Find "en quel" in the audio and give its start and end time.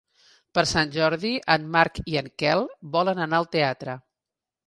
2.23-2.65